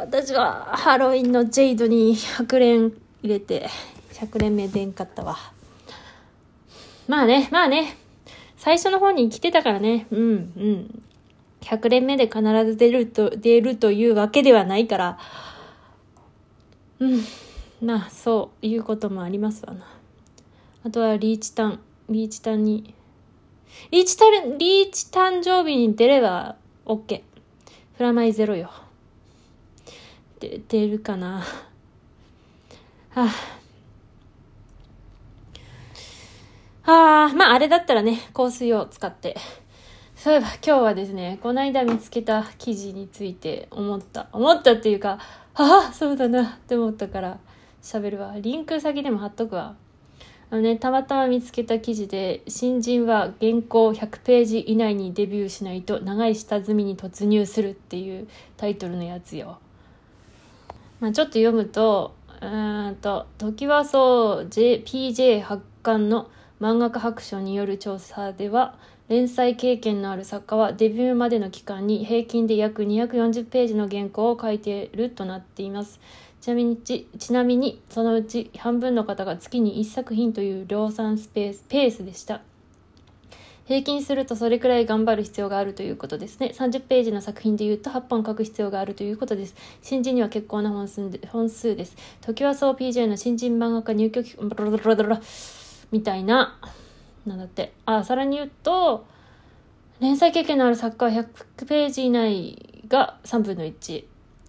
[0.00, 3.68] 私はハロウィンのジェイドに100連入れて、
[4.14, 5.36] 100連目でんかったわ。
[7.06, 7.98] まあね、まあね。
[8.56, 10.06] 最初の方に来てたからね。
[10.10, 11.02] うん、うん。
[11.60, 15.18] 100連目で必ず出ると、出るというわけではないから。
[16.98, 17.22] うん。
[17.82, 19.86] まあ、そういうこともありますわな。
[20.82, 21.80] あとはリーチタン。
[22.08, 22.94] リーチタンに。
[23.90, 26.56] リーチタン、リーチ誕生日に出れば
[26.86, 27.20] OK。
[27.98, 28.70] プラマイゼロよ。
[30.40, 31.44] で、出るかな。
[33.10, 33.28] はあ。
[36.84, 39.36] ああ、まああれだったらね、香水を使って。
[40.16, 44.28] そういえば今日はですね、この間見つけた記事について思った。
[44.32, 45.18] 思ったっていうか、
[45.54, 47.38] ああ、そうだなって思ったから
[47.82, 48.34] 喋るわ。
[48.40, 49.76] リンク先でも貼っとくわ。
[50.50, 58.26] あのね、たまたま見つけた記事で、新人は原稿100ページ以内にデビューしないと長い下積みに突入するっていう
[58.56, 59.58] タイトルのやつよ。
[61.00, 76.00] まあ、ちょっと読むと、うんと、時はそう、J、PJ 発刊の漫画家白書による調査では、連載経験のある作家はデビューまでの期間に平均で約240ページの原稿を書いているとなっています。
[76.42, 82.42] ちなみにち、ちなみに、そのうち半分の方が月に1作品という量産スペース、ペースでした。
[83.70, 86.52] 平均するとそれくらい頑張る必要があるということですね。
[86.52, 89.54] 30ページの作品で言うと8本書く必要があるということです。
[89.80, 91.96] 新人には結構な本数で本数です。
[92.20, 94.36] 時はそう PJ の新人漫画家入居期、
[95.92, 96.58] みたいな、
[97.24, 97.72] なんだって。
[97.86, 99.06] あ、さらに言うと、
[100.00, 101.24] 連載経験のある作家は
[101.56, 104.04] 100ページ以内が3分の1。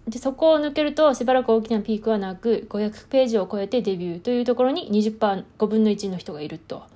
[0.08, 6.90] で、そこを抜けるとしばらく大きなピークはなく、500ページを超えてデビューというところに20%、5分の1の人がいると。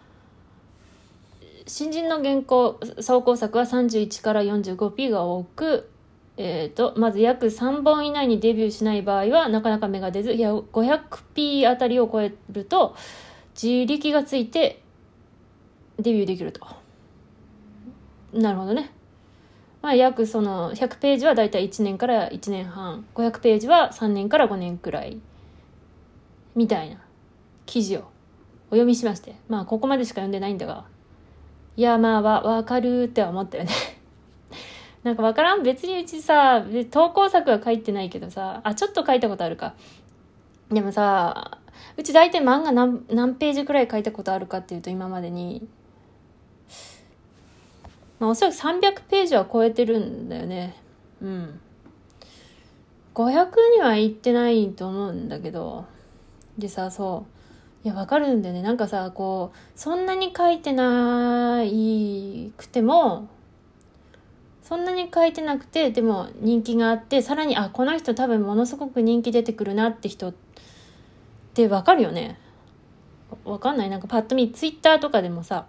[1.66, 5.90] 新人の原稿、総工作は31から 45P が多く、
[6.36, 12.94] え、ー、と、まず約3本以内にデビューしない場合はなかなか芽が出ず、500P あたりを超えると、
[13.60, 14.82] 自力がついて
[15.98, 16.66] デビューできると。
[18.32, 18.92] なるほどね。
[19.82, 25.20] まあ、約その100ページはだいたい1年から1年半500ページは3年から5年くらい
[26.56, 27.00] みたいな
[27.66, 28.02] 記事をお
[28.70, 30.86] 読みしましてまあここまでしか読んでないんだが
[31.76, 33.70] いやまあわわかるって思ったよね
[35.04, 39.74] なんかわからん別にうちさ投稿作は書いてないけどさあちょっと書いたことあるか
[40.70, 41.58] でもさ
[41.96, 45.68] うち大体漫画何何ページくらい書いたことあるかっていうと今までに
[48.18, 50.74] まあ、おそらく300ページは超えてるんだよね。
[51.20, 51.60] うん。
[53.14, 55.84] 500にはいってないと思うんだけど。
[56.56, 57.35] でさ、そう。
[57.86, 58.62] いや、わかるんだよね。
[58.62, 63.28] なんかさ、こう、そんなに書いてないくても、
[64.60, 70.34] そんなに書いてなくて、でも人気があって、さらに、あ、この人多分ものすごく人気出てくるなって人っ
[71.54, 72.40] てわかるよね。
[73.44, 75.68] わかんないなんかパッと見、ツイッターとかでもさ、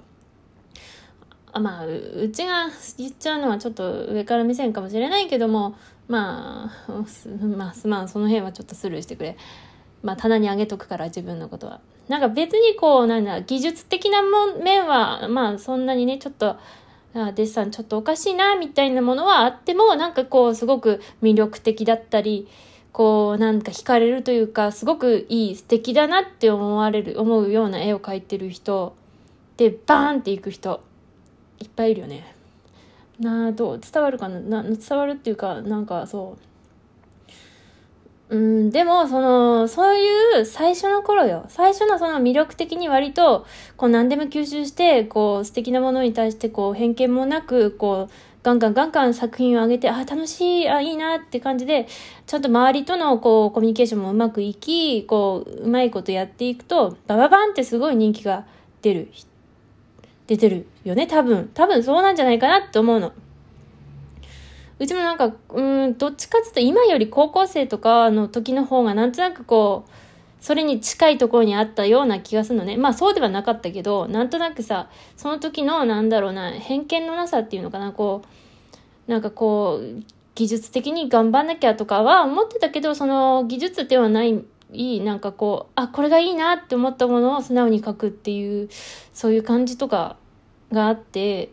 [1.54, 5.76] あまあ、うちが言っちゃうのはちょっと上から目線かもしれないけども、
[6.08, 6.92] まあ、
[7.46, 9.38] まあ、すまん、その辺はちょっとスルーしてくれ。
[10.04, 11.80] まあ、棚にあげとくから、自分のことは。
[12.08, 16.58] なんか別にこう、なんだ、技術的なも面は、まあ、そんなにね、ちょっと、
[17.14, 22.48] あデッサンちょっとおかしいな、みたいなものはあっても、なんかこう、すごく魅力的だったり、
[22.92, 28.96] こう、なんか惹かれるというか、すごくいい、素敵だなって思われる、思うような絵を描いてる人
[29.58, 30.82] で、バーンっていく人。
[31.60, 32.36] いっぱいいるよね。
[33.20, 36.42] なあ、どう伝わるかなな伝わるっていうか、なんかそう。
[38.30, 41.46] うん、でも、その、そういう最初の頃よ。
[41.48, 43.46] 最初のその魅力的に割と、
[43.78, 51.88] こう何でも吸収して、こう素敵なものに対してこう偏見もなく、こう、ガンガンガンガン作品を上げて、あ、楽しい、あ、いいなって感じで、
[52.26, 58.46] ちゃんと周りとのこうコミュニケーションもうまくいき、こう、うまいことやっていくと、バババンってすごい人気が
[58.82, 59.12] 出る
[60.28, 61.50] 出てるよね、多分。
[61.54, 63.14] 多分そうなんじゃないかなって思うの。
[64.80, 69.92] うちもなんか、うん、どっちかっていうと今より高校生とかの時の方がなんとなくこう、
[70.40, 72.78] それに近いところにあったような気がするのね。
[72.78, 78.22] まあそうではなかったけど、なんとなくさ、その時のなんだろうな、偏見のなさっていうのかな、こ
[79.08, 80.04] う、なんかこう、
[80.36, 88.70] 技術的に頑張んなきゃとかは思ってたけど、その技術ではない、いい、なんかこう、あ、これがいいなって思ったものを素直に書くっていう、
[89.14, 90.18] そういう感じとか
[90.72, 91.50] があって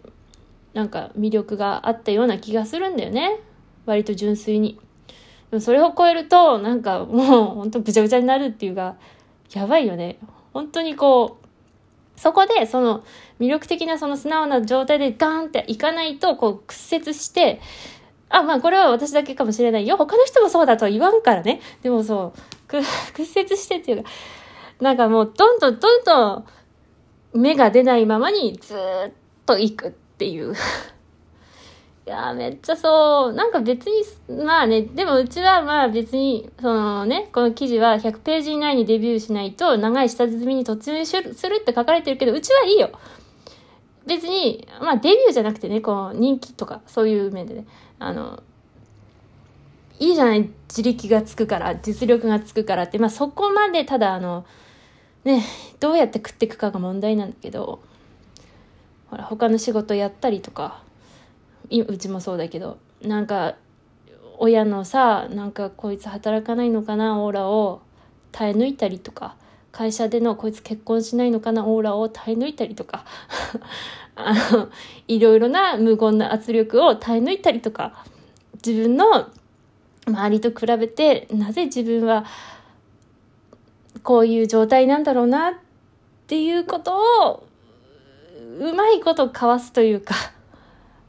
[0.75, 3.41] なんか魅力があったような気がするんだよね
[3.87, 4.79] 割と純粋に
[5.51, 8.97] でもそれを超えるとなんかもうほんとぐちゃぐちゃになるっていうか
[9.53, 10.19] やばいよね
[10.53, 13.05] 本当にこうそこでその
[13.41, 17.61] 魅力的なその素直な状態でガーンっていかないとこう屈折して
[18.35, 19.97] あ、まあこれは私だけかもしれないよ。
[19.97, 21.61] 他の人もそうだとは言わんからね。
[21.83, 22.39] でもそう、
[23.15, 24.11] 屈折してっていうか、
[24.81, 26.45] なんかもうどんどんどんどん
[27.35, 29.13] 芽が出ないままにずっ
[29.47, 30.55] と行くっていう。
[32.07, 42.91] いやめっちゃそう、なんか別に、まあね、でもうちはまあ別に、そのね、この記事は100ページ以内にデビューしないと長い下積みに突入するって書かれてるけど、うちはいいよ。
[44.07, 47.67] 別に、まあデビューじゃなくてね、こう人気とかそういう面でね、
[47.99, 48.43] あの、
[49.99, 54.45] いいじゃない、自力がつくから、実力がつくからって、まあそこまでただあの、
[55.25, 55.43] ね、
[55.81, 57.81] どうやって食っていくかが問題なんだけど、
[59.15, 60.83] ほら、他の仕事やったりとか、
[61.71, 63.55] うちもそうだけど、なんか、
[64.39, 67.81] 親のさ、なんかこいつ働かないのかな、オーラを
[68.33, 69.37] 耐え抜いたりとか、
[69.71, 73.05] 会社でのこいつ結婚しないのかな、オーラを耐え抜いたりとか、
[74.17, 74.69] あの、
[75.07, 78.05] いろいろな無言な圧力を耐え抜いたりとか、
[78.67, 79.29] 自分の
[80.09, 82.25] 周りと比べて、なぜ自分は
[84.03, 85.55] こういう状態なんだろうなっ
[86.27, 87.47] ていうことを
[88.59, 90.15] うまいことかわすというか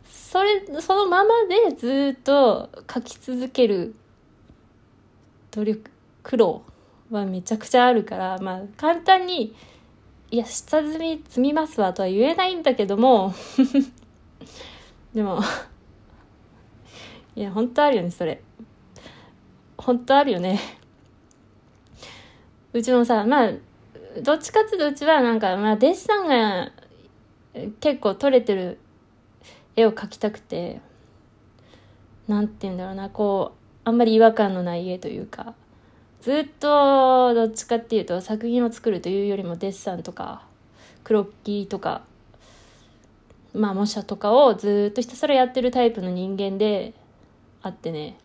[0.10, 3.96] それそのままでずっと書き続ける
[5.52, 5.92] 努力
[6.24, 6.62] 苦労
[7.10, 9.56] はめちゃくちゃあるからまあ簡単に
[10.32, 13.34] いや下積み積みますわとは言えないんだけども
[15.14, 15.40] でも
[17.36, 18.42] いや本当あるよねそれ。
[19.78, 20.60] 本当あるよね。
[22.72, 23.52] うちもさ、まあ、
[24.22, 26.72] どっちかっていうとうちはなんか、まあ、デッサンが
[27.80, 28.80] 結構撮れてる
[29.76, 30.82] 絵を描きたくて、
[32.28, 35.54] なんて言うんだろうな、こう、あんまり違和感のない絵というか、
[36.22, 40.44] ずっとどっちかっていうと作品を作るというよりもデッサンとか、
[41.04, 42.02] クロッキーとか、
[43.54, 46.94] まあ模写とかをずっとひたすらやってるタイプの人間で
[47.62, 48.18] あってね、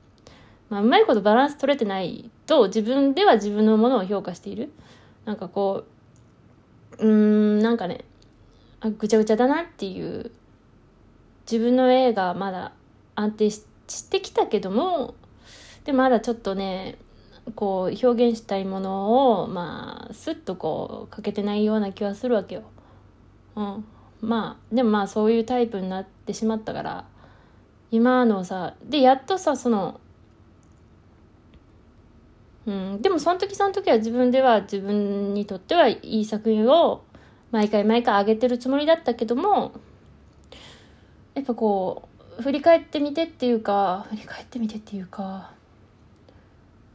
[0.71, 4.73] まあ、うまいことバランス取れてないと自分では自分のものを評価している。
[5.25, 5.85] なんかこ
[6.99, 8.05] ううーんなんかね
[8.81, 10.31] あぐちゃぐちゃだなっていう
[11.51, 12.73] 自分の絵がまだ
[13.15, 13.65] 安定し
[14.11, 15.15] てきたけども
[15.85, 16.97] でまだちょっとね
[17.55, 22.63] こう表現したいものをまあスッとこう欠けてないような気はするわけよ。
[23.57, 23.85] うん、
[24.21, 27.05] まあでもまあそういうタイプになってしまったから
[27.91, 30.01] 今のさでやっとさその
[32.67, 37.03] うん、でもその時その時は自分では自分にとってはいい作品を
[37.51, 39.73] 毎回毎回上げてるつもりだったけども
[41.35, 42.09] やっぱこ
[42.39, 45.53] う振り返ってみてっていうか振り返ってみてっていうか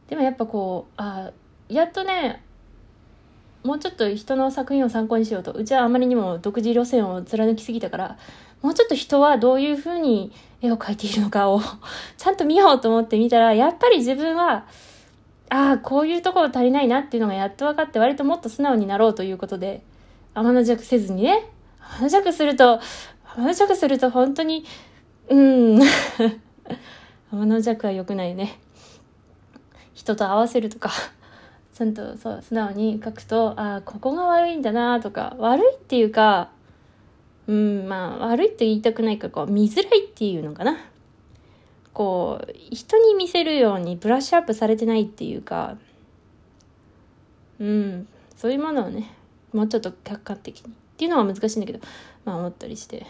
[0.08, 1.30] でもやっぱこうあ
[1.68, 2.42] やっとね
[3.64, 8.18] もうちょっと人の作品を参考にしようとうちはあまりにも独自路線を貫きすぎたから
[8.62, 10.32] もうちょっと人はどういうふうに
[10.62, 11.60] 絵を描いているのかを
[12.16, 14.66] ちゃんと見ようと思って見たらやっぱり自分は
[15.48, 19.82] ああ、こういうところ足りないなっていうのがやっと分かって割ともっと素直になろうということで、
[20.36, 21.50] 天の弱せずにね、
[21.98, 22.80] 天の弱すると、
[23.34, 24.64] 天の弱すると本当に、
[25.28, 25.80] うん、
[27.30, 28.60] 天の弱は良くないね。
[29.94, 30.90] 人と合わせるとか、
[31.74, 36.50] ちゃんとそう、素直に書くと、ああ、ここが悪いんだなとか、悪いっていうか、
[37.46, 40.76] うん、まあ、悪いって言いたくないか、こう、見づらいっていうのかな。
[41.96, 45.78] こう人に見せるようにブラッシュアップされてないっていうか
[47.58, 48.06] うん
[48.36, 49.16] そういうものをね
[49.52, 51.80] もうちょっと客観的にっていうのは難しいんだけど
[52.24, 53.06] まあ思ったりして。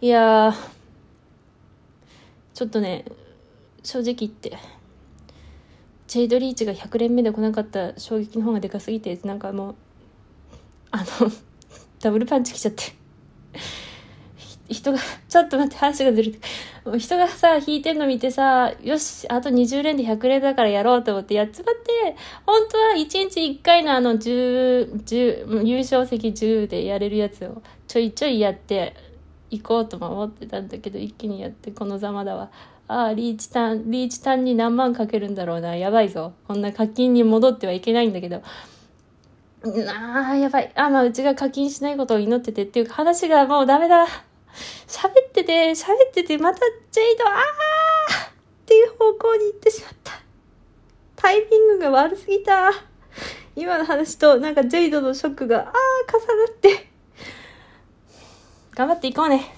[0.00, 0.54] いや
[2.54, 3.04] ちょっとね
[3.82, 4.56] 正直言って
[6.06, 9.74] ジェイドリーチが100連目で来なかった衝撃の方がでかすぎてなんかもう
[10.90, 11.04] あの
[12.00, 12.94] ダブルパンチきちゃって。
[14.68, 14.98] 人が、
[15.28, 16.38] ちょっと待って、話がずれて。
[16.98, 28.94] 人がさ、弾いてんの見てさ、よし、あと20連で100連だからやろうと思ってやっちまって、本当は1日1回のあの10、10、優勝席10でやれるやつをちょいちょいやって
[29.50, 32.50] 行こうとも思ってたんだけど、一気にやってこのざまだわ。
[32.88, 35.76] ああ、リーチタン、リーチタンに何万かけるんだろうな。
[35.76, 36.32] やばいぞ。
[36.46, 38.42] こんな課金に戻ってはいけないんだけど。
[39.88, 40.72] ああ、やばい。
[40.74, 44.06] あ、まあ、うちが課金しないことを祈っててっていう話がもうダメだ。
[44.86, 46.60] 喋ってて、喋ってて、また
[46.90, 48.32] ジェイド、あーっ
[48.66, 50.12] ていう方向に行ってしまった。
[51.16, 52.70] タイミングが悪すぎた。
[53.56, 56.88] 今の話と、なんかジェイドのショックが、あー、重なって。
[58.74, 59.52] 頑張っていこうね。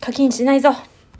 [0.00, 0.70] 課金しないぞ。